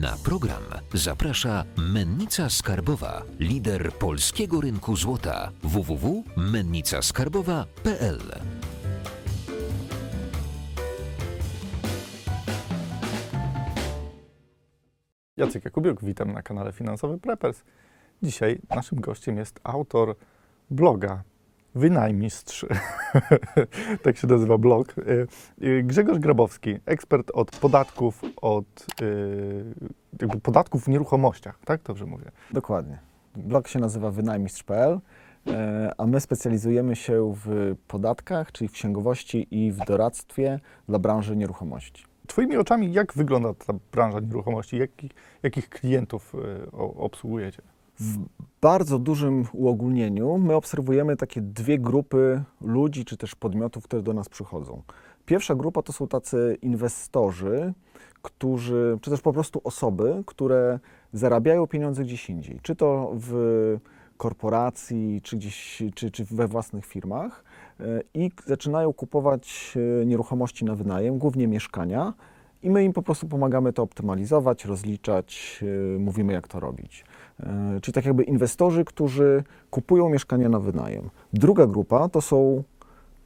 [0.00, 0.62] Na program
[0.94, 8.20] zaprasza Mennica Skarbowa, lider polskiego rynku złota www.mennicaskarbowa.pl.
[15.36, 17.64] Jacek Jakubiuk, witam na kanale Finansowy Preppers.
[18.22, 20.16] Dzisiaj naszym gościem jest autor
[20.70, 21.22] bloga
[21.78, 22.66] Wynajmistrz,
[24.02, 25.26] tak się nazywa blog, Y,
[25.62, 29.64] y, Grzegorz Grabowski, ekspert od podatków, od y,
[30.20, 32.30] jakby podatków w nieruchomościach, tak dobrze mówię?
[32.50, 32.98] Dokładnie.
[33.36, 35.00] Blog się nazywa wynajmistrz.pl,
[35.98, 42.04] a my specjalizujemy się w podatkach, czyli w księgowości i w doradztwie dla branży nieruchomości.
[42.26, 44.78] Twoimi oczami, jak wygląda ta branża nieruchomości?
[44.78, 46.32] Jakich, jakich klientów
[46.96, 47.62] obsługujecie?
[48.00, 48.18] W
[48.60, 54.28] bardzo dużym uogólnieniu my obserwujemy takie dwie grupy ludzi czy też podmiotów, które do nas
[54.28, 54.82] przychodzą.
[55.26, 57.72] Pierwsza grupa to są tacy inwestorzy,
[58.22, 60.78] którzy, czy też po prostu osoby, które
[61.12, 63.78] zarabiają pieniądze gdzieś indziej, czy to w
[64.16, 67.44] korporacji, czy gdzieś, czy, czy we własnych firmach
[67.80, 72.14] e, i zaczynają kupować e, nieruchomości na wynajem, głównie mieszkania,
[72.62, 75.60] i my im po prostu pomagamy to optymalizować, rozliczać,
[75.96, 77.04] e, mówimy jak to robić.
[77.40, 81.10] E, Czyli tak jakby inwestorzy, którzy kupują mieszkania na wynajem.
[81.32, 82.62] Druga grupa to są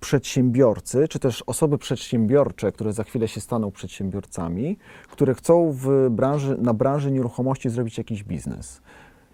[0.01, 4.79] przedsiębiorcy, czy też osoby przedsiębiorcze, które za chwilę się staną przedsiębiorcami,
[5.11, 8.81] które chcą w branży, na branży nieruchomości zrobić jakiś biznes.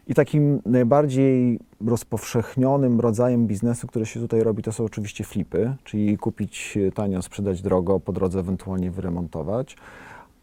[0.06, 6.18] I takim najbardziej rozpowszechnionym rodzajem biznesu, który się tutaj robi, to są oczywiście flipy, czyli
[6.18, 9.76] kupić tanio, sprzedać drogo, po drodze ewentualnie wyremontować.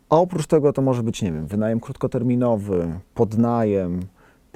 [0.09, 4.00] A oprócz tego to może być, nie wiem, wynajem krótkoterminowy, podnajem,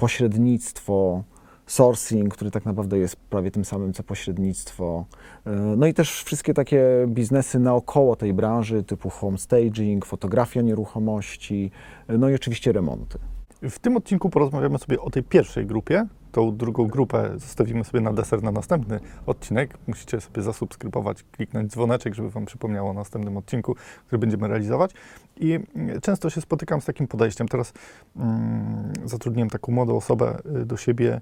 [0.00, 1.22] pośrednictwo,
[1.66, 5.04] sourcing, który tak naprawdę jest prawie tym samym co pośrednictwo.
[5.46, 11.70] E, No i też wszystkie takie biznesy naokoło tej branży, typu home staging, fotografia nieruchomości,
[12.08, 13.18] e, no i oczywiście remonty.
[13.62, 16.06] W tym odcinku porozmawiamy sobie o tej pierwszej grupie.
[16.32, 19.78] Tą drugą grupę zostawimy sobie na deser na następny odcinek.
[19.86, 23.76] Musicie sobie zasubskrybować, kliknąć dzwoneczek, żeby Wam przypomniało o następnym odcinku,
[24.06, 24.90] który będziemy realizować.
[25.36, 27.48] I mm, często się spotykam z takim podejściem.
[27.48, 27.72] Teraz
[28.16, 31.20] mm, zatrudniłem taką młodą osobę y, do siebie,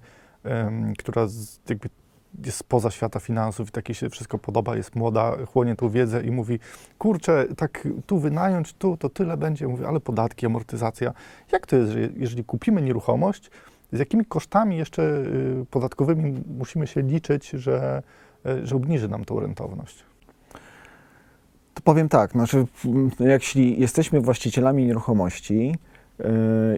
[0.99, 1.89] która z, jakby
[2.45, 6.31] jest spoza świata finansów i takie się wszystko podoba, jest młoda, chłonie tą wiedzę i
[6.31, 6.59] mówi,
[6.99, 9.69] kurczę, tak tu wynająć, tu to tyle będzie.
[9.69, 11.13] Mówię, ale podatki, amortyzacja.
[11.53, 13.51] Jak to jest, że je- jeżeli kupimy nieruchomość,
[13.93, 18.03] z jakimi kosztami jeszcze y, podatkowymi musimy się liczyć, że,
[18.47, 20.05] y, że obniży nam tą rentowność?
[21.75, 25.77] To powiem tak, znaczy, m, jeśli jesteśmy właścicielami nieruchomości
[26.19, 26.27] yy,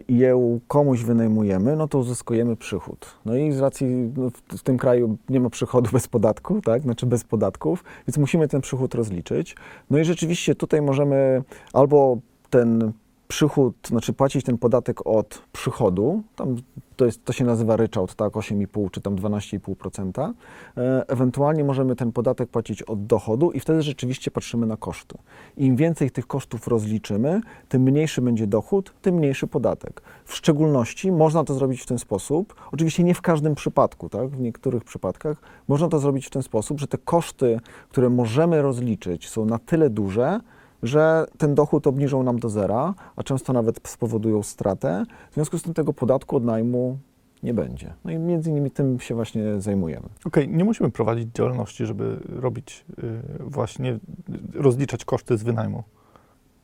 [0.09, 3.15] i ją komuś wynajmujemy, no to uzyskujemy przychód.
[3.25, 6.83] No i z racji no, w tym kraju nie ma przychodu bez podatku, tak?
[6.83, 9.57] Znaczy bez podatków, więc musimy ten przychód rozliczyć.
[9.91, 11.43] No i rzeczywiście tutaj możemy
[11.73, 12.19] albo
[12.51, 12.93] ten
[13.31, 16.57] przychód, znaczy płacić ten podatek od przychodu, tam
[16.97, 20.33] to, jest, to się nazywa ryczałt, tak, 8,5 czy tam 12,5%.
[20.77, 25.19] E, Ewentualnie możemy ten podatek płacić od dochodu i wtedy rzeczywiście patrzymy na koszty.
[25.57, 30.03] Im więcej tych kosztów rozliczymy, tym mniejszy będzie dochód, tym mniejszy podatek.
[30.25, 34.41] W szczególności można to zrobić w ten sposób, oczywiście nie w każdym przypadku, tak, w
[34.41, 39.45] niektórych przypadkach można to zrobić w ten sposób, że te koszty, które możemy rozliczyć są
[39.45, 40.41] na tyle duże,
[40.83, 45.05] że ten dochód obniżą nam do zera, a często nawet spowodują stratę.
[45.31, 46.99] W związku z tym tego podatku od najmu
[47.43, 47.95] nie będzie.
[48.05, 50.09] No i między innymi tym się właśnie zajmujemy.
[50.25, 53.99] Okej, nie musimy prowadzić działalności, żeby robić y, właśnie,
[54.55, 55.83] rozliczać koszty z wynajmu.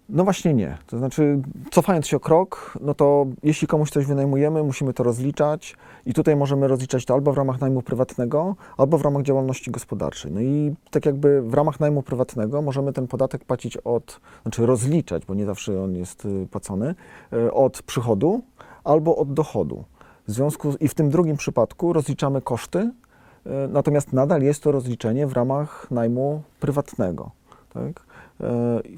[0.09, 0.78] No właśnie nie.
[0.87, 5.77] To znaczy, cofając się o krok, no to jeśli komuś coś wynajmujemy, musimy to rozliczać
[6.06, 10.33] i tutaj możemy rozliczać to albo w ramach najmu prywatnego, albo w ramach działalności gospodarczej.
[10.33, 15.27] No i tak jakby w ramach najmu prywatnego możemy ten podatek płacić od, znaczy rozliczać,
[15.27, 16.94] bo nie zawsze on jest y, płacony,
[17.33, 18.43] y, od przychodu
[18.84, 19.84] albo od dochodu.
[20.28, 24.73] W związku z, i w tym drugim przypadku rozliczamy koszty, y, natomiast nadal jest to
[24.73, 27.31] rozliczenie w ramach najmu prywatnego.
[27.75, 28.06] Tak?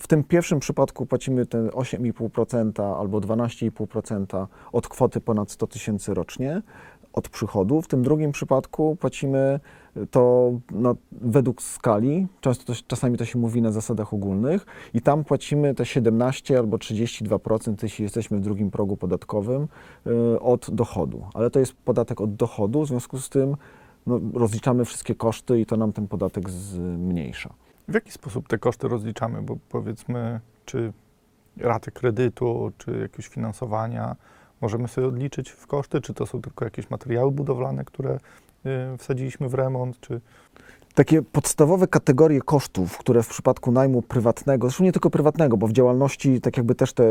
[0.00, 6.63] W tym pierwszym przypadku płacimy ten 8,5% albo 12,5% od kwoty ponad 100 tysięcy rocznie
[7.13, 7.83] od przychodu.
[7.83, 9.60] W tym drugim przypadku płacimy
[10.10, 15.24] to no, według skali, często to, czasami to się mówi na zasadach ogólnych i tam
[15.24, 19.68] płacimy te 17 albo 32%, jeśli jesteśmy w drugim progu podatkowym,
[20.07, 21.24] e, od dochodu.
[21.34, 23.57] Ale to jest podatek od dochodu, w związku z tym
[24.07, 27.54] no, rozliczamy wszystkie koszty i to nam ten podatek zmniejsza.
[27.89, 29.43] W jaki sposób te koszty rozliczamy?
[29.43, 30.93] Bo powiedzmy, czy
[31.57, 34.17] ratę kredytu, czy jakiegoś finansowania
[34.61, 38.19] możemy sobie odliczyć w koszty, czy to są tylko jakieś materiały budowlane, które
[38.95, 40.21] y, wsadziliśmy w remont, czy
[40.98, 45.72] Takie podstawowe kategorie kosztów, które w przypadku najmu prywatnego, zresztą nie tylko prywatnego, bo w
[45.72, 47.04] działalności tak jakby też te,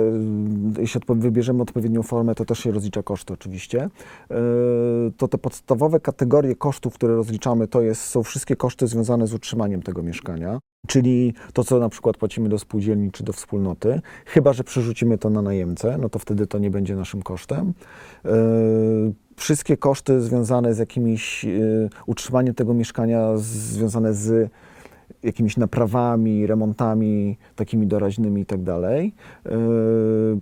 [0.79, 3.89] jeśli wybierzemy odpowiednią formę, to też się rozlicza koszty oczywiście,
[4.29, 4.37] yy,
[5.17, 9.81] to te podstawowe kategorie kosztów, które rozliczamy, to jest, są wszystkie koszty związane z utrzymaniem
[9.81, 14.63] tego mieszkania, czyli to, co na przykład płacimy do spółdzielni czy do wspólnoty, chyba, że
[14.63, 17.73] przerzucimy to na najemcę, no to wtedy to nie będzie naszym kosztem.
[19.37, 24.51] Wszystkie koszty związane z jakimiś yy, utrzymaniem tego mieszkania, z, związane z
[25.23, 29.13] jakimiś naprawami, remontami takimi doraźnymi i tak dalej.
[29.45, 29.51] Yy,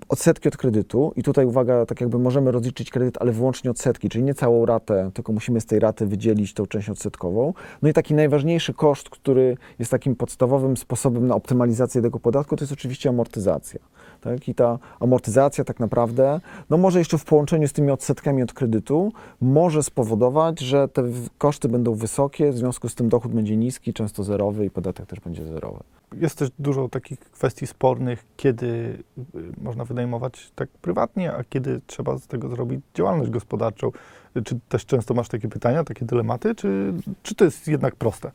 [0.10, 4.24] Odsetki od kredytu i tutaj uwaga, tak jakby możemy rozliczyć kredyt, ale wyłącznie odsetki, czyli
[4.24, 7.54] nie całą ratę, tylko musimy z tej raty wydzielić tą część odsetkową.
[7.82, 12.64] No i taki najważniejszy koszt, który jest takim podstawowym sposobem na optymalizację tego podatku, to
[12.64, 13.80] jest oczywiście amortyzacja.
[14.26, 14.48] Tak?
[14.48, 16.40] I ta amortyzacja tak naprawdę,
[16.70, 21.04] no może jeszcze w połączeniu z tymi odsetkami od kredytu, może spowodować, że te
[21.38, 25.20] koszty będą wysokie, w związku z tym dochód będzie niski, często zerowy i podatek też
[25.20, 25.80] będzie zerowy.
[26.18, 29.24] Jest też dużo takich kwestii spornych, kiedy y,
[29.62, 33.92] można wynajmować tak prywatnie, a kiedy trzeba z tego zrobić działalność gospodarczą.
[34.38, 36.94] Y, Czy też często masz takie pytania, takie dylematy, czy,
[37.24, 38.32] czy to jest jednak proste?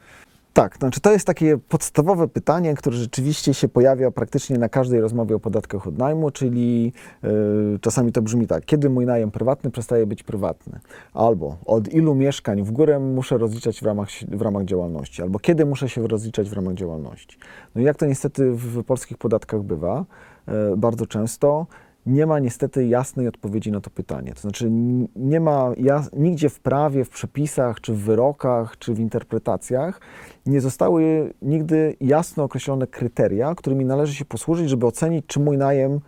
[0.52, 5.37] Tak, znaczy to jest takie podstawowe pytanie, które rzeczywiście się pojawia praktycznie na każdej rozmowie
[5.37, 6.93] o podatkach od najmu, czyli
[7.23, 10.81] yy, czasami to brzmi tak, kiedy mój najem prywatny przestaje być prywatny,
[11.14, 15.67] albo od ilu mieszkań w górę muszę rozliczać w ramach, w ramach działalności, albo kiedy
[15.67, 17.38] muszę się rozliczać w ramach działalności.
[17.75, 20.05] No i jak to niestety w polskich podatkach bywa,
[20.47, 21.67] yy, bardzo często
[22.06, 24.32] nie ma niestety jasnej odpowiedzi na to pytanie.
[24.35, 24.70] To znaczy
[25.17, 25.73] nie ma
[26.12, 30.00] nigdzie w prawie, w przepisach, czy w wyrokach, czy w interpretacjach
[30.47, 36.00] nie zostały nigdy jasno określone kryteria, którymi należy się posłużyć, żeby ocenić, czy mój najem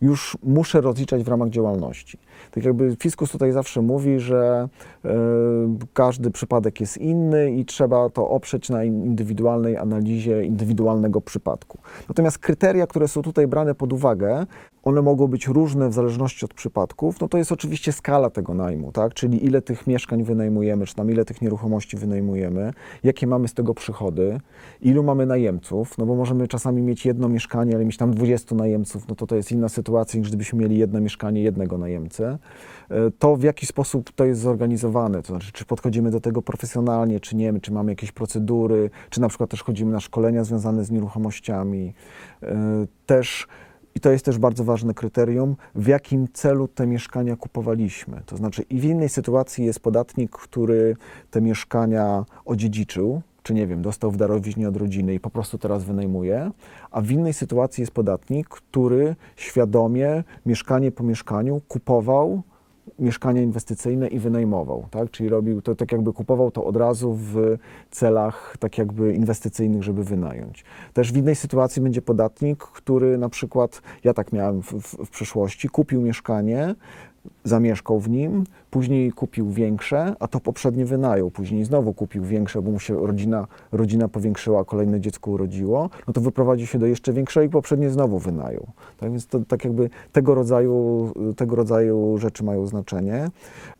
[0.00, 2.18] już muszę rozliczać w ramach działalności.
[2.50, 4.68] Tak jakby fiskus tutaj zawsze mówi, że
[5.04, 5.10] e,
[5.92, 11.78] każdy przypadek jest inny i trzeba to oprzeć na in- indywidualnej analizie indywidualnego przypadku.
[12.08, 14.46] Natomiast kryteria, które są tutaj brane pod uwagę,
[14.82, 17.20] one mogą być różne w zależności od przypadków.
[17.20, 19.14] No to jest oczywiście skala tego najmu, tak?
[19.14, 22.72] Czyli ile tych mieszkań wynajmujemy, czy tam ile tych nieruchomości wynajmujemy,
[23.04, 24.40] jakie mamy z tego przychody,
[24.80, 29.08] ilu mamy najemców, no bo możemy czasami mieć jedno mieszkanie, ale mieć tam 20 najemców,
[29.08, 32.38] no to to jest inna sytuacja niż gdybyśmy mieli jedno mieszkanie, jednego najemcę.
[32.90, 37.20] E, To w jaki sposób to jest zorganizowane, to znaczy czy podchodzimy do tego profesjonalnie,
[37.20, 40.90] czy nie, czy mamy jakieś procedury, czy na przykład też chodzimy na szkolenia związane z
[40.90, 41.94] nieruchomościami.
[42.42, 43.46] E, Też
[43.94, 48.22] i to jest też bardzo ważne kryterium, w jakim celu te mieszkania kupowaliśmy.
[48.26, 50.96] To znaczy, i w innej sytuacji jest podatnik, który
[51.30, 55.84] te mieszkania odziedziczył, czy nie wiem, dostał w darowiźnie od rodziny i po prostu teraz
[55.84, 56.50] wynajmuje,
[56.90, 62.42] a w innej sytuacji jest podatnik, który świadomie mieszkanie po mieszkaniu kupował
[62.98, 65.10] mieszkania inwestycyjne i wynajmował, tak?
[65.10, 67.56] Czyli robił to tak jakby kupował to od razu w
[67.90, 70.64] celach tak jakby inwestycyjnych, żeby wynająć.
[70.92, 75.10] Też w innej sytuacji będzie podatnik, który na przykład, ja tak miałem w, w, w
[75.10, 76.74] przeszłości, kupił mieszkanie,
[77.44, 82.70] zamieszkał w nim, później kupił większe, a to poprzednie wynajął, później znowu kupił większe, bo
[82.70, 87.46] mu się rodzina, rodzina powiększyła, kolejne dziecko urodziło, no to wyprowadził się do jeszcze większego
[87.46, 88.66] i poprzednie znowu wynajął.
[88.98, 93.28] Tak więc to tak jakby tego rodzaju, tego rodzaju rzeczy mają znaczenie.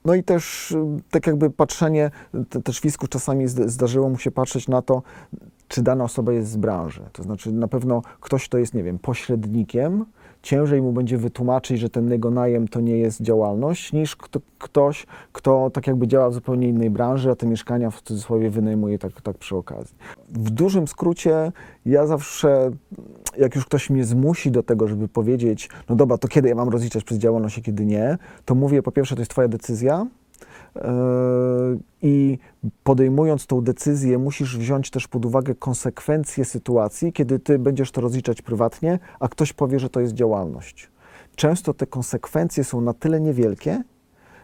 [0.04, 0.74] No i też
[1.10, 2.10] tak jakby patrzenie,
[2.48, 5.02] te- też fiskus czasami zd- zdarzyło mu się patrzeć na to,
[5.70, 7.02] czy dana osoba jest z branży.
[7.12, 10.04] To znaczy na pewno ktoś, kto jest, nie wiem, pośrednikiem,
[10.42, 15.06] ciężej mu będzie wytłumaczyć, że ten jego najem to nie jest działalność, niż kto, ktoś,
[15.32, 19.20] kto tak jakby działa w zupełnie innej branży, a te mieszkania w cudzysłowie wynajmuje tak,
[19.20, 19.96] tak przy okazji.
[20.28, 21.52] W dużym skrócie
[21.86, 22.70] ja zawsze,
[23.38, 26.68] jak już ktoś mnie zmusi do tego, żeby powiedzieć, no dobra, to kiedy ja mam
[26.68, 30.06] rozliczać przez działalność, a kiedy nie, to mówię po pierwsze, to jest twoja decyzja,
[32.02, 32.38] I
[32.84, 38.42] podejmując tą decyzję, musisz wziąć też pod uwagę konsekwencje sytuacji, kiedy ty będziesz to rozliczać
[38.42, 40.90] prywatnie, a ktoś powie, że to jest działalność.
[41.36, 43.82] Często te konsekwencje są na tyle niewielkie,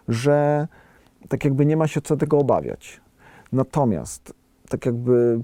[0.08, 0.68] że
[1.28, 3.00] tak jakby nie ma się co tego obawiać.
[3.52, 4.32] Natomiast,
[4.68, 5.40] tak jakby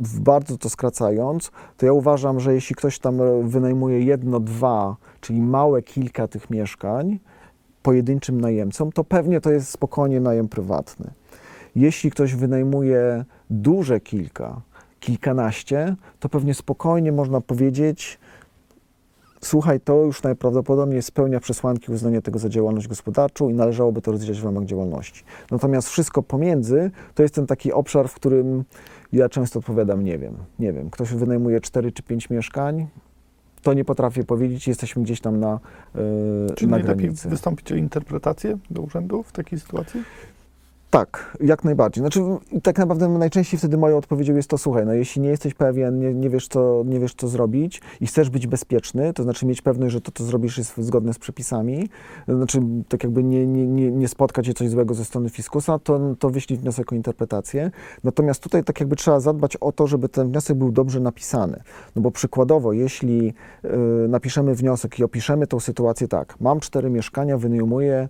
[0.00, 5.42] bardzo to skracając, to ja uważam, że jeśli ktoś tam e, wynajmuje jedno, dwa, czyli
[5.42, 7.18] małe kilka tych mieszkań,
[7.84, 11.10] pojedynczym najemcom, to pewnie to jest spokojnie najem prywatny.
[11.76, 14.60] Jeśli ktoś wynajmuje duże kilka,
[15.00, 18.18] kilkanaście, to pewnie spokojnie można powiedzieć,
[19.40, 24.40] słuchaj, to już najprawdopodobniej spełnia przesłanki uznania tego za działalność gospodarczą i należałoby to rozliczać
[24.40, 25.24] w ramach działalności.
[25.50, 28.64] Natomiast wszystko pomiędzy to jest ten taki obszar, w którym
[29.12, 32.86] ja często odpowiadam, nie wiem, nie wiem, ktoś wynajmuje 4 czy 5 mieszkań,
[33.64, 35.60] to nie potrafię powiedzieć, jesteśmy gdzieś tam na,
[35.94, 36.00] yy,
[36.56, 37.28] Czy na najlepiej granicy.
[37.28, 40.02] wystąpić o interpretację do urzędu w takiej sytuacji?
[40.94, 42.02] Tak, jak najbardziej.
[42.02, 42.20] Znaczy,
[42.62, 46.14] tak naprawdę najczęściej wtedy moją odpowiedzią jest to, słuchaj, no jeśli nie jesteś pewien, nie,
[46.14, 49.92] nie, wiesz, co, nie wiesz, co zrobić i chcesz być bezpieczny, to znaczy mieć pewność,
[49.92, 51.88] że to, co zrobisz, jest zgodne z przepisami,
[52.26, 54.08] to znaczy tak jakby nie, nie, nie, nie
[54.54, 57.70] coś złego ze strony fiskusa, to, to wyślij wniosek o interpretację.
[58.04, 61.62] Natomiast tutaj tak jakby trzeba zadbać o to, żeby ten wniosek był dobrze napisany.
[61.96, 63.34] No bo przykładowo, jeśli
[63.64, 68.08] y, napiszemy wniosek i opiszemy tą sytuację tak, mam cztery mieszkania, wynajmuję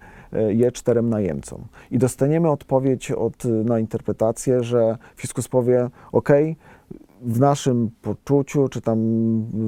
[0.49, 1.65] je czterem najemcom.
[1.91, 6.29] I dostaniemy odpowiedź od, na interpretację, że fiskus powie, ok,
[7.23, 8.99] w naszym poczuciu, czy tam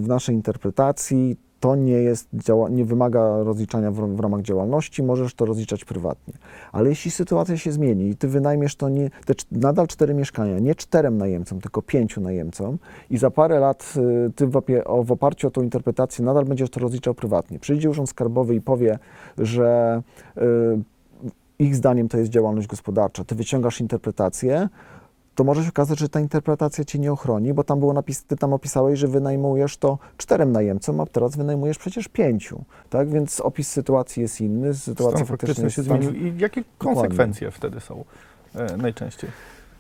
[0.03, 2.29] w naszej interpretacji to nie jest,
[2.71, 6.35] nie wymaga rozliczania w, w ramach działalności, możesz to rozliczać prywatnie.
[6.73, 10.75] Ale jeśli sytuacja się zmieni i ty wynajmiesz to nie, te, nadal cztery mieszkania, nie
[10.75, 12.79] czterem najemcom, tylko pięciu najemcom
[13.11, 13.95] i za parę lat
[14.29, 14.63] y, ty w,
[15.05, 17.59] w oparciu o tą interpretację nadal będziesz to rozliczał prywatnie.
[17.59, 18.99] Przyjdzie Urząd Skarbowy i powie,
[19.39, 20.03] że
[20.39, 20.43] y,
[21.59, 24.69] ich zdaniem to jest działalność gospodarcza, ty wyciągasz interpretację,
[25.37, 28.37] to może się okazać, że ta interpretacja cię nie ochroni, bo tam było napis, ty
[28.37, 33.11] tam opisałeś, że wynajmujesz to czterem najemcom, a teraz wynajmujesz przecież pięciu, tak?
[33.11, 36.27] Więc opis sytuacji jest inny, sytuacja Stan faktycznie się stan- zmienił.
[36.27, 38.05] I jakie konsekwencje wtedy są
[38.55, 39.31] e, najczęściej?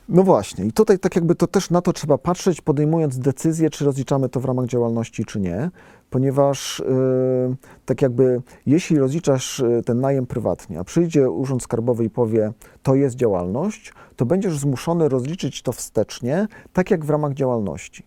[0.09, 3.85] No właśnie, i tutaj tak jakby to też na to trzeba patrzeć, podejmując decyzję, czy
[3.85, 5.71] rozliczamy to w ramach działalności, czy nie,
[6.11, 12.11] ponieważ yy, tak jakby jeśli rozliczasz y, ten najem prywatnie, a przyjdzie Urząd Skarbowy i
[12.11, 18.07] powie, to jest działalność, to będziesz zmuszony rozliczyć to wstecznie, tak jak w ramach działalności.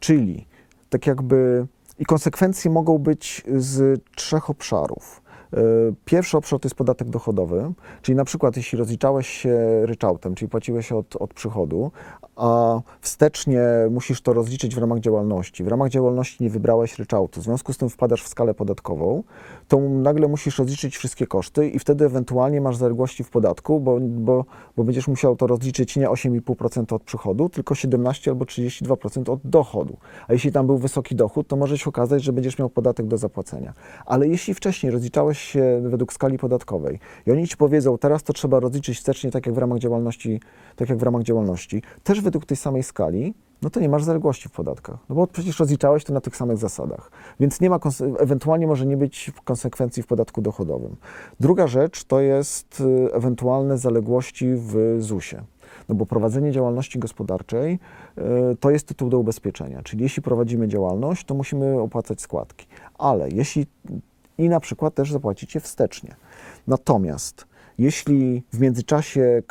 [0.00, 0.46] Czyli
[0.88, 1.66] tak jakby
[1.98, 5.22] i konsekwencje mogą być z trzech obszarów.
[5.54, 7.72] Y, Pierwszy obszar to jest podatek dochodowy,
[8.02, 11.90] czyli na przykład jeśli rozliczałeś się ryczałtem, czyli płaciłeś od, od przychodu,
[12.36, 15.64] a wstecznie musisz to rozliczyć w ramach działalności.
[15.64, 19.22] W ramach działalności nie wybrałeś ryczałtu, w związku z tym wpadasz w skalę podatkową,
[19.68, 24.44] to nagle musisz rozliczyć wszystkie koszty i wtedy ewentualnie masz zaległości w podatku, bo, bo,
[24.76, 29.96] bo będziesz musiał to rozliczyć nie 8,5% od przychodu, tylko 17 albo 32% od dochodu.
[30.28, 33.18] A jeśli tam był wysoki dochód, to może się okazać, że będziesz miał podatek do
[33.18, 33.72] zapłacenia.
[34.06, 38.60] Ale jeśli wcześniej rozliczałeś się według skali podatkowej i oni ci powiedzą, teraz to trzeba
[38.60, 40.40] rozliczyć wstecznie, tak jak w ramach działalności,
[40.76, 44.48] tak jak w ramach działalności, też według tej samej skali, no to nie masz zaległości
[44.48, 44.98] w podatkach.
[45.08, 47.10] No bo przecież rozliczałeś to na tych samych zasadach.
[47.40, 47.78] Więc nie ma,
[48.18, 50.96] ewentualnie może nie być konsekwencji w podatku dochodowym.
[51.40, 55.42] Druga rzecz to jest y, ewentualne zaległości w ZUS-ie.
[55.88, 57.78] No bo prowadzenie działalności gospodarczej
[58.18, 58.22] y,
[58.60, 59.82] to jest tytuł do ubezpieczenia.
[59.82, 62.66] Czyli jeśli prowadzimy działalność, to musimy opłacać składki.
[62.98, 63.66] Ale jeśli
[64.38, 66.16] i na przykład też zapłacić je wstecznie.
[66.66, 67.46] Natomiast
[67.78, 69.42] jeśli w międzyczasie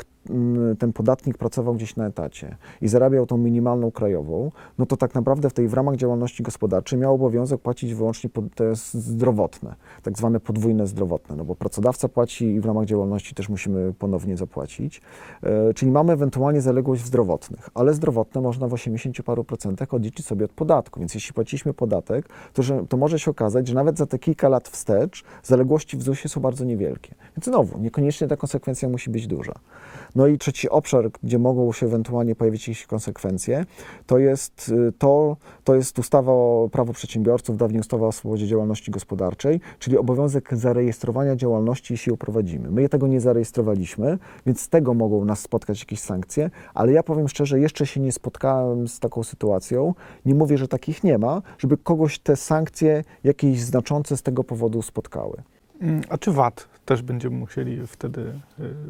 [0.80, 5.50] ten podatnik pracował gdzieś na etacie i zarabiał tą minimalną krajową, no to tak naprawdę
[5.50, 10.88] w tej w ramach działalności gospodarczej miał obowiązek płacić wyłącznie te zdrowotne, tak zwane podwójne
[10.88, 15.02] zdrowotne, no bo pracodawca płaci i w ramach działalności też musimy ponownie zapłacić.
[15.44, 20.26] E, czyli mamy ewentualnie zaległość w zdrowotnych, ale zdrowotne można w 80 paru procentach odliczyć
[20.26, 23.98] sobie od podatku, więc jeśli płaciliśmy podatek, to, że, to może się okazać, że nawet
[23.98, 27.16] za te kilka lat wstecz zaległości w ZUS-ie są bardzo niewielkie.
[27.38, 29.54] Więc znowu, niekoniecznie ta konsekwencja musi być duża.
[30.16, 33.66] No i trzeci obszar, gdzie mogą się ewentualnie pojawić jakieś konsekwencje,
[34.06, 38.92] to jest y, to, to jest ustawa o prawo przedsiębiorców, dawniej ustawa o swobodzie działalności
[38.92, 42.72] gospodarczej, czyli obowiązek zarejestrowania działalności, jeśli ją prowadzimy.
[42.72, 47.28] My tego nie zarejestrowaliśmy, więc z tego mogą nas spotkać jakieś sankcje, ale ja powiem
[47.28, 49.94] szczerze, jeszcze się nie spotkałem z taką sytuacją.
[50.26, 54.82] Nie mówię, że takich nie ma, żeby kogoś te sankcje jakieś znaczące z tego powodu
[54.82, 55.44] spotkały.
[55.82, 58.34] Mm, A czy VAT też będziemy musieli wtedy y,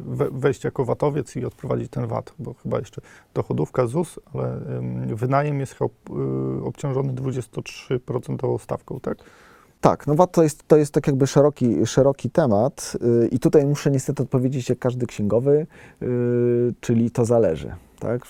[0.06, 2.32] we- wejść jako VAT-owiec i odprowadzić ten VAT?
[2.38, 3.00] Bo chyba jeszcze
[3.34, 4.60] dochodówka ZUS, ale
[5.06, 9.18] wynajem jest y, obciążony 23% stawką, tak?
[9.80, 13.66] Tak, no VAT to jest, to jest tak jakby szeroki, szeroki temat yy, i tutaj
[13.66, 15.66] muszę niestety odpowiedzieć jak każdy księgowy,
[16.80, 17.72] czyli to zależy.
[17.98, 18.22] Tak?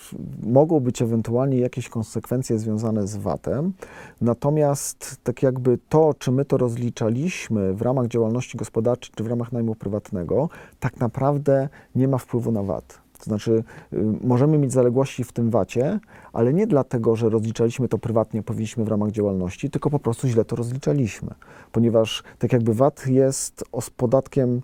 [0.43, 3.73] Mogą być ewentualnie jakieś konsekwencje związane z VAT-em,
[4.21, 9.53] natomiast tak jakby to, czy my to rozliczaliśmy w ramach działalności gospodarczej, czy w ramach
[9.53, 10.49] najmu prywatnego,
[10.81, 13.07] tak naprawdę nie ma wpływu na VAT.
[13.19, 15.99] To znaczy, y, możemy mieć zaległości w tym VAT-ie,
[16.33, 20.45] ale nie dlatego, że rozliczaliśmy to prywatnie, powinniśmy w ramach działalności, tylko po prostu źle
[20.45, 21.35] to rozliczaliśmy.
[21.73, 23.65] Ponieważ tak jakby VAT jest
[23.97, 24.61] podatkiem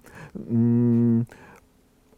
[0.50, 1.24] mm,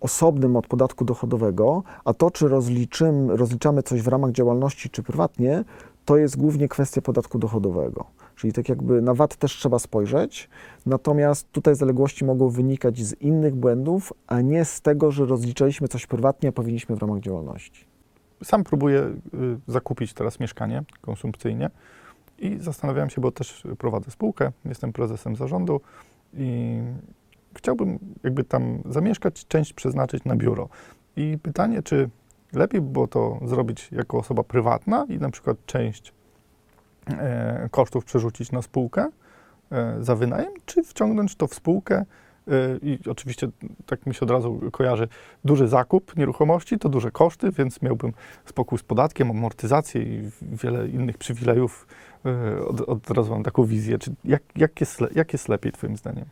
[0.05, 5.65] osobnym od podatku dochodowego, a to, czy rozliczymy, rozliczamy coś w ramach działalności, czy prywatnie,
[6.05, 8.05] to jest głównie kwestia podatku dochodowego.
[8.37, 10.49] Czyli tak jakby na VAT też trzeba spojrzeć,
[10.87, 16.07] natomiast tutaj zaległości mogą wynikać z innych błędów, a nie z tego, że rozliczaliśmy coś
[16.07, 17.85] prywatnie, a powinniśmy w ramach działalności.
[18.43, 19.17] Sam próbuję y,
[19.67, 21.71] zakupić teraz mieszkanie konsumpcyjnie
[22.39, 25.81] i zastanawiałem się, bo też prowadzę spółkę, jestem prezesem zarządu
[26.35, 26.81] i
[27.55, 30.69] chciałbym jakby tam zamieszkać, część przeznaczyć na biuro.
[31.17, 32.11] I pytanie, czy
[32.53, 36.13] lepiej by było to zrobić jako osoba prywatna i na przykład część
[37.09, 39.09] e, kosztów przerzucić na spółkę
[39.73, 42.05] e, za wynajem, czy wciągnąć to w spółkę e,
[42.83, 43.49] i oczywiście
[43.87, 45.09] tak mi się od razu kojarzy
[45.45, 48.13] duży zakup nieruchomości, to duże koszty, więc miałbym
[48.45, 51.87] spokój z podatkiem, amortyzację i wiele innych przywilejów.
[52.27, 53.99] E, Od, od razu mam taką wizję.
[53.99, 56.25] Czy jak, jak, jest, jak jest lepiej Twoim zdaniem?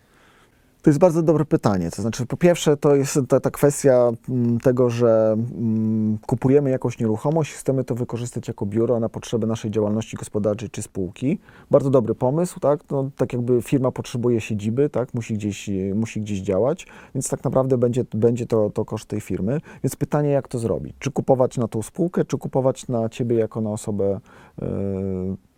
[0.83, 1.91] To jest bardzo dobre pytanie.
[1.91, 6.99] To znaczy, po pierwsze, to jest ta, ta kwestia mm, tego, że mm, kupujemy jakąś
[6.99, 11.39] nieruchomość, chcemy to wykorzystać jako biuro na potrzeby naszej działalności gospodarczej czy spółki.
[11.71, 12.81] Bardzo dobry pomysł, tak?
[12.91, 15.15] No, tak jakby firma potrzebuje siedziby, tak?
[15.15, 19.61] Musi gdzieś, musi gdzieś działać, więc tak naprawdę będzie, będzie to, to koszt tej firmy.
[19.85, 20.97] Więc pytanie, jak to zrobić?
[20.99, 24.21] Czy kupować na tą spółkę, czy kupować na ciebie jako na osobę
[24.63, 24.67] e,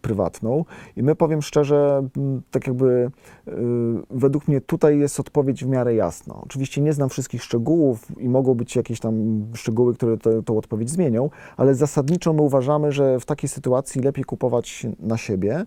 [0.04, 0.64] prywatną?
[0.96, 2.08] I my powiem szczerze,
[2.50, 3.10] tak jakby
[3.48, 3.52] y,
[4.10, 6.34] według mnie tutaj jest odpowiedź w miarę jasna.
[6.42, 10.90] Oczywiście nie znam wszystkich szczegółów i mogą być jakieś tam szczegóły, które to, tą odpowiedź
[10.90, 15.64] zmienią, ale zasadniczo my uważamy, że w takiej sytuacji lepiej kupować na siebie.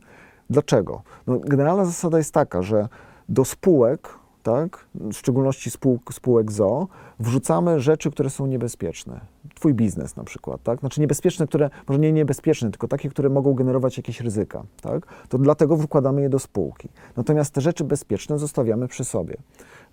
[0.49, 1.01] Dlaczego?
[1.27, 2.87] No, generalna zasada jest taka, że
[3.29, 4.09] do spółek,
[4.47, 5.71] tak, w szczególności
[6.11, 6.87] spółek ZO,
[7.19, 9.19] wrzucamy rzeczy, które są niebezpieczne.
[9.55, 10.79] Twój biznes na przykład, tak?
[10.79, 15.05] Znaczy niebezpieczne, które, może nie niebezpieczne, tylko takie, które mogą generować jakieś ryzyka, tak?
[15.29, 16.89] To dlatego wkładamy je do spółki.
[17.17, 19.37] Natomiast te rzeczy bezpieczne zostawiamy przy sobie.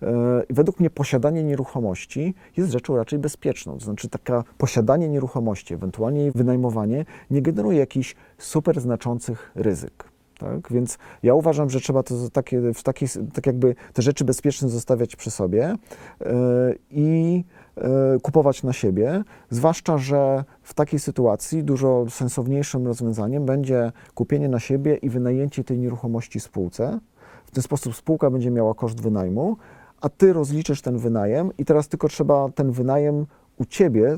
[0.01, 0.07] Yy,
[0.49, 3.77] według mnie posiadanie nieruchomości jest rzeczą raczej bezpieczną.
[3.77, 10.14] To znaczy taka posiadanie nieruchomości, ewentualnie jej wynajmowanie nie generuje jakichś super znaczących ryzyk.
[10.39, 10.71] Tak?
[10.71, 15.15] Więc ja uważam, że trzeba to takie, w takiej, tak jakby te rzeczy bezpieczne zostawiać
[15.15, 15.75] przy sobie
[16.19, 16.27] yy,
[16.89, 17.43] i
[17.77, 17.83] yy,
[18.21, 24.95] kupować na siebie, zwłaszcza, że w takiej sytuacji dużo sensowniejszym rozwiązaniem będzie kupienie na siebie
[24.95, 26.99] i wynajęcie tej nieruchomości spółce.
[27.45, 29.57] W ten sposób spółka będzie miała koszt wynajmu,
[30.01, 33.25] a ty rozliczysz ten wynajem i teraz tylko trzeba ten wynajem
[33.57, 34.17] u ciebie,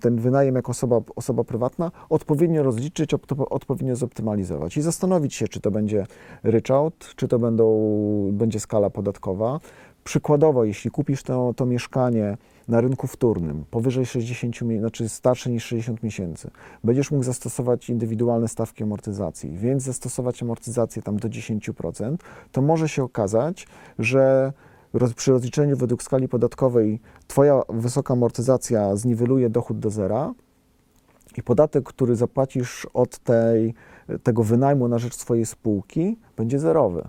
[0.00, 3.14] ten wynajem jako osoba, osoba prywatna, odpowiednio rozliczyć,
[3.50, 6.06] odpowiednio zoptymalizować i zastanowić się, czy to będzie
[6.42, 7.88] ryczałt, czy to będą,
[8.32, 9.60] będzie skala podatkowa.
[10.04, 12.36] Przykładowo, jeśli kupisz to, to mieszkanie
[12.68, 16.50] na rynku wtórnym powyżej 60, mi- znaczy starsze niż 60 miesięcy,
[16.84, 22.16] będziesz mógł zastosować indywidualne stawki amortyzacji, więc zastosować amortyzację tam do 10%,
[22.52, 23.66] to może się okazać,
[23.98, 24.52] że
[24.92, 30.34] roz, przy rozliczeniu według skali podatkowej Twoja wysoka amortyzacja zniweluje dochód do zera
[31.36, 33.74] i podatek, który zapłacisz od tej,
[34.22, 37.08] tego wynajmu na rzecz swojej spółki, będzie zerowy.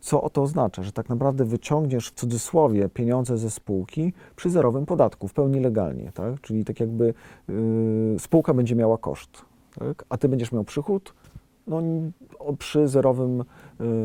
[0.00, 0.82] Co to oznacza?
[0.82, 6.12] Że tak naprawdę wyciągniesz w cudzysłowie pieniądze ze spółki przy zerowym podatku, w pełni legalnie.
[6.14, 6.40] Tak?
[6.40, 7.14] Czyli tak jakby
[7.48, 9.44] yy, spółka będzie miała koszt,
[9.78, 10.04] tak?
[10.08, 11.14] a ty będziesz miał przychód
[11.66, 11.82] no,
[12.58, 13.44] przy zerowym,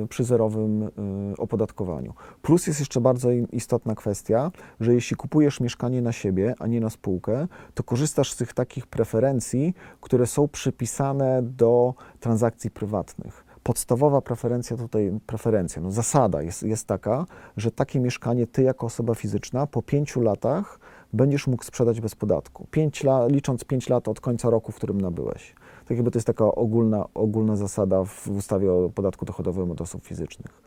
[0.06, 0.90] y, przy zerowym y,
[1.38, 2.14] opodatkowaniu.
[2.42, 6.90] Plus jest jeszcze bardzo istotna kwestia, że jeśli kupujesz mieszkanie na siebie, a nie na
[6.90, 13.46] spółkę, to korzystasz z tych takich preferencji, które są przypisane do transakcji prywatnych.
[13.64, 17.26] Podstawowa preferencja tutaj, preferencja, no zasada jest, jest taka,
[17.58, 20.80] że takie mieszkanie ty jako osoba fizyczna po pięciu latach
[21.14, 22.68] będziesz mógł sprzedać bez podatku.
[22.72, 25.56] Pięć la, licząc 5 lat od końca roku, w którym nabyłeś.
[25.92, 30.06] Tak jakby to jest taka ogólna, ogólna zasada w ustawie o podatku dochodowym od osób
[30.06, 30.62] fizycznych.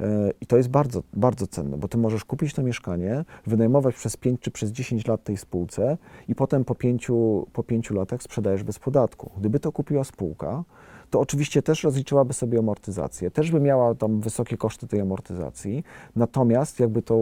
[0.00, 4.16] E, I to jest bardzo, bardzo cenne, bo ty możesz kupić to mieszkanie, wynajmować przez
[4.16, 7.08] 5 czy przez 10 lat tej spółce i potem po 5,
[7.52, 9.30] po pięciu latach sprzedajesz bez podatku.
[9.38, 10.64] Gdyby to kupiła spółka,
[11.10, 15.84] to oczywiście też rozliczyłaby sobie amortyzację, też by miała tam wysokie koszty tej amortyzacji,
[16.16, 17.18] natomiast jakby to,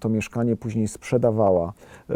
[0.00, 1.72] to mieszkanie później sprzedawała
[2.10, 2.14] e,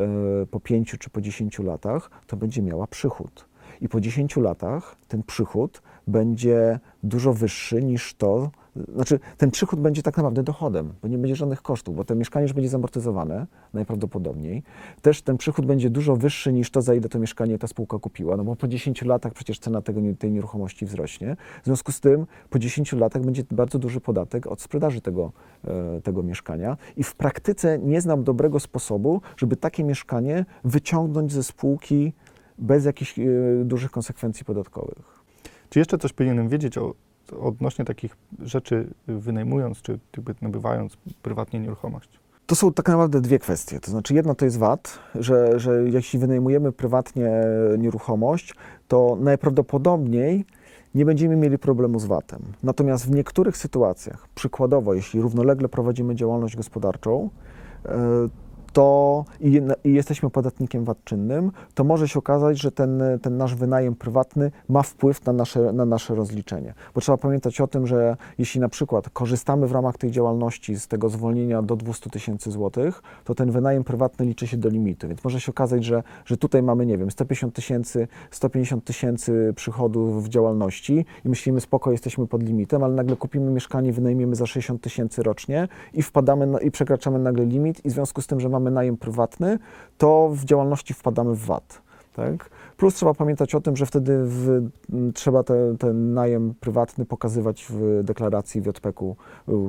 [0.50, 3.50] po 5 czy po 10 latach, to będzie miała przychód.
[3.81, 8.51] I po 10 latach ten przychód będzie dużo wyższy niż to,
[8.95, 12.43] znaczy ten przychód będzie tak naprawdę dochodem, bo nie będzie żadnych kosztów, bo to mieszkanie
[12.43, 14.62] już będzie zamortyzowane najprawdopodobniej.
[15.03, 18.37] Też ten przychód będzie dużo wyższy niż to, za ile to mieszkanie ta spółka kupiła,
[18.37, 21.37] no bo po 10 latach przecież cena tego, tej nieruchomości wzrośnie.
[21.62, 25.33] W związku z tym po 10 latach będzie bardzo duży podatek od sprzedaży tego,
[25.64, 31.43] e, tego mieszkania i w praktyce nie znam dobrego sposobu, żeby takie mieszkanie wyciągnąć ze
[31.43, 32.12] spółki
[32.61, 33.25] bez jakichś e,
[33.64, 35.20] dużych konsekwencji podatkowych.
[35.70, 36.94] Czy jeszcze coś powinienem wiedzieć o,
[37.40, 39.99] odnośnie takich rzeczy, wynajmując czy
[40.42, 42.09] nabywając prywatnie nieruchomość?
[42.46, 43.81] To są tak naprawdę dwie kwestie.
[43.81, 47.31] To znaczy, jedna to jest VAT, że, że jeśli wynajmujemy prywatnie
[47.79, 48.55] nieruchomość,
[48.88, 50.44] to najprawdopodobniej
[50.94, 52.42] nie będziemy mieli problemu z VAT-em.
[52.62, 57.31] Natomiast w niektórych sytuacjach, przykładowo, jeśli równolegle prowadzimy działalność gospodarczą,
[57.85, 57.90] e,
[58.73, 63.55] to i, i jesteśmy podatnikiem VAT czynnym, to może się okazać, że ten, ten nasz
[63.55, 66.75] wynajem prywatny ma wpływ na nasze, na nasze rozliczenie.
[66.95, 70.89] Bo trzeba pamiętać o tym, że jeśli na przykład korzystamy w ramach tej działalności z
[70.89, 75.09] tego zwolnienia do 200 tysięcy złotych, to ten wynajem prywatny liczy się do limitu.
[75.09, 80.25] Więc może się okazać, że, że tutaj mamy, nie wiem, 150 tysięcy, 150 tysięcy przychodów
[80.25, 84.83] w działalności i myślimy, spoko, jesteśmy pod limitem, ale nagle kupimy mieszkanie, wynajmiemy za 60
[84.83, 88.49] tysięcy rocznie i wpadamy na, i przekraczamy nagle limit i w związku z tym, że
[88.49, 89.59] mamy najem prywatny,
[89.99, 91.83] to w działalności wpadamy w VAT.
[92.16, 92.51] Tak?
[92.77, 94.68] Plus trzeba pamiętać o tym, że wtedy w,
[95.14, 99.16] trzeba te, ten najem prywatny pokazywać w deklaracji w JPK-u,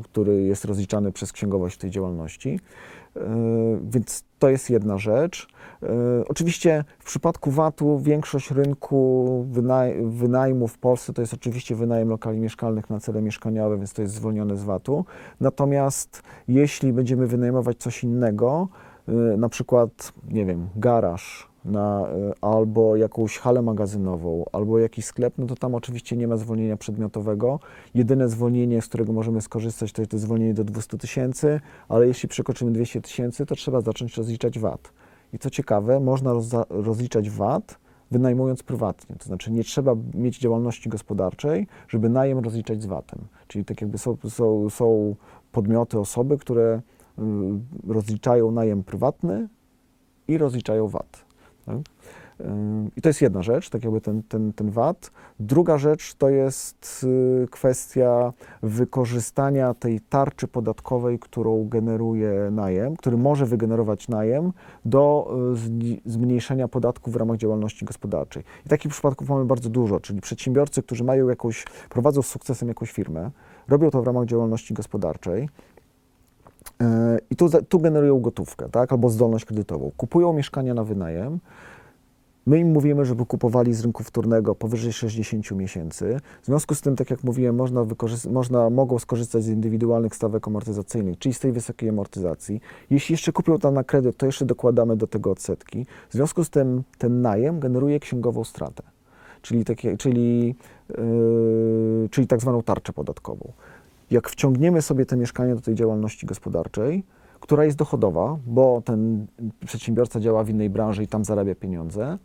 [0.04, 2.60] który jest rozliczany przez księgowość tej działalności.
[3.16, 3.22] Yy,
[3.90, 5.48] Więc to jest jedna rzecz.
[5.82, 5.90] Yy,
[6.28, 12.40] Oczywiście w przypadku VAT-u większość rynku wynaj- wynajmu w Polsce to jest oczywiście wynajem lokali
[12.40, 15.06] mieszkalnych na cele mieszkaniowe, więc to jest zwolnione z VAT-u.
[15.40, 18.68] Natomiast jeśli będziemy wynajmować coś innego,
[19.08, 25.34] yy, na przykład, nie wiem, garaż, na, y, albo jakąś halę magazynową, albo jakiś sklep,
[25.38, 27.60] no to tam oczywiście nie ma zwolnienia przedmiotowego.
[27.94, 32.30] Jedyne zwolnienie, z którego możemy skorzystać, to jest to zwolnienie do 200 tysięcy, ale jeśli
[32.30, 34.94] przekroczymy 200 tysięcy, to trzeba zacząć rozliczać VAT.
[35.34, 36.34] I co ciekawe, można
[36.70, 37.78] rozliczać VAT
[38.12, 39.16] wynajmując prywatnie.
[39.16, 43.20] To znaczy nie trzeba mieć działalności gospodarczej, żeby najem rozliczać z VAT-em.
[43.48, 45.16] Czyli tak jakby są, są, są
[45.52, 46.82] podmioty, osoby, które
[47.20, 47.22] y,
[47.88, 49.48] rozliczają najem prywatny
[50.28, 51.31] i rozliczają VAT.
[51.66, 51.78] Tak?
[52.98, 55.12] I to jest jedna rzecz, tak jakby ten, ten, ten VAT.
[55.40, 57.06] Druga rzecz to jest
[57.44, 64.54] y, kwestia wykorzystania tej tarczy podatkowej, którą generuje najem, który może wygenerować najem
[64.86, 65.34] do
[66.06, 68.44] y, zmniejszenia podatku w ramach działalności gospodarczej.
[68.66, 72.92] I takich przypadków mamy bardzo dużo, czyli przedsiębiorcy, którzy mają jakąś, prowadzą z sukcesem jakąś
[72.92, 73.32] firmę,
[73.68, 75.50] robią to w ramach działalności gospodarczej,
[77.30, 78.92] I tu, tu generują gotówkę, tak?
[78.92, 79.92] albo zdolność kredytową.
[79.98, 81.40] Kupują mieszkania na wynajem.
[82.46, 86.20] My im mówimy, żeby kupowali z rynku wtórnego powyżej 60 miesięcy.
[86.42, 87.86] W związku z tym, tak jak mówiłem, można,
[88.30, 92.62] można mogą skorzystać z indywidualnych stawek amortyzacyjnych, czyli z tej wysokiej amortyzacji.
[92.90, 95.86] Jeśli jeszcze kupią tam na kredyt, to jeszcze dokładamy do tego odsetki.
[96.10, 98.84] W związku z tym ten najem generuje księgową stratę,
[99.42, 100.56] czyli, takie, czyli,
[100.90, 103.54] yy, czyli tak zwaną tarczę podatkową
[104.12, 107.04] jak wciągniemy sobie te mieszkania do tej działalności gospodarczej,
[107.40, 109.28] która jest dochodowa, bo ten
[109.66, 112.18] przedsiębiorca działa w innej branży i tam zarabia pieniądze,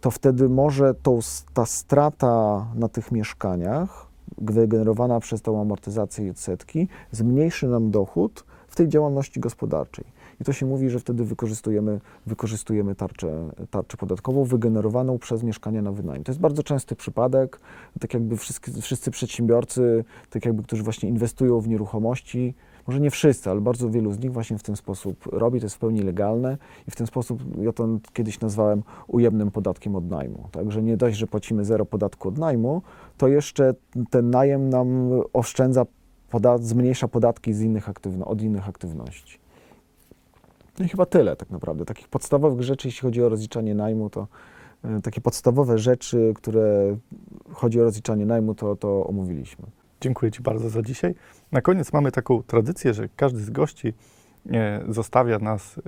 [0.00, 1.18] to wtedy może tą,
[1.54, 4.06] ta strata na tych mieszkaniach,
[4.38, 10.04] wygenerowana przez tą amortyzację i odsetki, zmniejszy nam dochód w tej działalności gospodarczej.
[10.40, 15.92] I to się mówi, że wtedy wykorzystujemy, wykorzystujemy tarczę, tarczę podatkową wygenerowaną przez mieszkania na
[15.92, 16.24] wynajem.
[16.24, 17.60] To jest bardzo częsty przypadek,
[18.00, 22.54] tak jakby wszyscy, wszyscy przedsiębiorcy, tak jakby, którzy właśnie inwestują w nieruchomości,
[22.86, 25.76] może nie wszyscy, ale bardzo wielu z nich właśnie w ten sposób robi, to jest
[25.76, 30.48] w pełni legalne i w ten sposób ja to kiedyś nazwałem ujemnym podatkiem od najmu.
[30.52, 32.82] Także nie dość, że płacimy zero podatku od najmu,
[33.18, 33.74] to jeszcze
[34.10, 35.86] ten najem nam oszczędza,
[36.30, 39.43] poda- zmniejsza podatki z innych aktywno- od innych aktywności.
[40.78, 41.84] No i chyba tyle tak naprawdę.
[41.84, 44.26] Takich podstawowych rzeczy, jeśli chodzi o rozliczanie najmu, to
[44.84, 46.96] e, takie podstawowe rzeczy, które
[47.52, 49.66] chodzi o rozliczanie najmu, to, to omówiliśmy.
[50.00, 51.14] Dziękuję Ci bardzo za dzisiaj.
[51.52, 53.92] Na koniec mamy taką tradycję, że każdy z gości
[54.52, 55.82] e, zostawia nas e,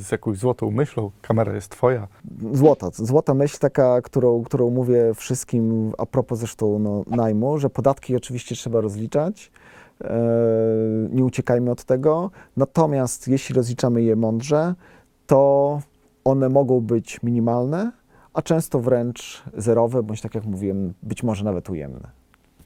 [0.00, 1.10] z jakąś złotą myślą.
[1.22, 2.08] Kamera jest Twoja.
[2.52, 8.16] Złota, złota myśl taka, którą, którą mówię wszystkim, a propos zresztą no, najmu, że podatki
[8.16, 9.50] oczywiście trzeba rozliczać,
[11.10, 14.74] nie uciekajmy od tego, natomiast jeśli rozliczamy je mądrze,
[15.26, 15.80] to
[16.24, 17.92] one mogą być minimalne,
[18.34, 22.22] a często wręcz zerowe, bądź tak jak mówiłem, być może nawet ujemne.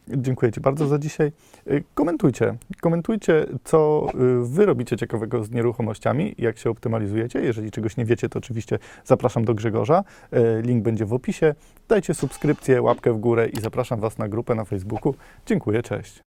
[0.08, 1.32] Dziękuję Ci bardzo za dzisiaj.
[1.70, 7.40] Y, Komentujcie, komentujcie, co y, Wy robicie ciekawego z nieruchomościami, jak się optymalizujecie.
[7.40, 10.04] Jeżeli czegoś nie wiecie, to oczywiście zapraszam do Grzegorza.
[10.62, 11.54] Link będzie w opisie.
[11.88, 15.14] Dajcie subskrypcję, łapkę w górę i zapraszam Was na grupę na Facebooku.
[15.46, 16.26] Dziękuję, cześć.